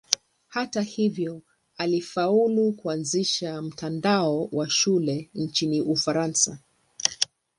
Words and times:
Hata 0.47 0.81
hivyo 0.81 1.41
alifaulu 1.77 2.71
kuanzisha 2.73 3.61
mtandao 3.61 4.49
wa 4.51 4.69
shule 4.69 5.29
nchini 5.33 5.81
Ufaransa. 5.81 6.59